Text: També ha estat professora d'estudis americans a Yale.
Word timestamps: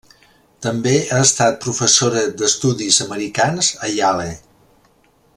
També 0.65 0.93
ha 1.01 1.19
estat 1.25 1.59
professora 1.65 2.23
d'estudis 2.39 2.99
americans 3.07 3.69
a 3.89 3.91
Yale. 3.99 4.27